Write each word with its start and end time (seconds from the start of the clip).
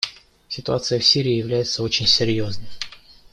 Ситуация 0.49 0.97
в 0.99 1.05
Сирии 1.05 1.37
является 1.37 1.83
очень 1.83 2.07
серьезной. 2.07 2.69